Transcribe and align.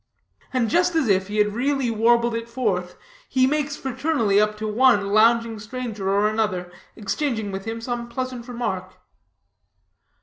And 0.51 0.67
just 0.67 0.95
as 0.95 1.07
if 1.07 1.27
he 1.27 1.37
had 1.37 1.53
really 1.53 1.91
warbled 1.91 2.33
it 2.33 2.49
forth, 2.49 2.97
he 3.29 3.45
makes 3.45 3.77
fraternally 3.77 4.41
up 4.41 4.57
to 4.57 4.67
one 4.67 5.09
lounging 5.13 5.59
stranger 5.59 6.09
or 6.09 6.27
another, 6.27 6.71
exchanging 6.95 7.51
with 7.51 7.65
him 7.65 7.79
some 7.81 8.09
pleasant 8.09 8.47
remark. 8.47 8.95